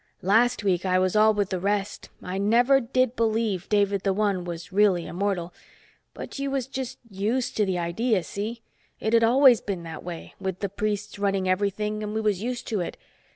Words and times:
Last 0.23 0.63
week 0.63 0.83
I 0.83 0.97
was 0.97 1.15
all 1.15 1.31
with 1.31 1.51
the 1.51 1.59
rest, 1.59 2.09
I 2.23 2.39
never 2.39 2.79
did 2.81 3.15
believe 3.15 3.69
David 3.69 4.01
the 4.01 4.13
One 4.13 4.45
was 4.45 4.73
really 4.73 5.05
Immortal. 5.05 5.53
But 6.15 6.39
you 6.39 6.49
was 6.49 6.65
just 6.65 6.97
used 7.07 7.55
to 7.57 7.67
the 7.67 7.77
idea, 7.77 8.23
see? 8.23 8.63
It'd 8.99 9.23
always 9.23 9.61
been 9.61 9.83
that 9.83 10.03
way, 10.03 10.33
with 10.41 10.57
the 10.61 10.69
priests 10.69 11.19
running 11.19 11.47
everything 11.47 12.01
and 12.01 12.15
we 12.15 12.21
was 12.21 12.41
used 12.41 12.67
to 12.69 12.79
it. 12.79 12.97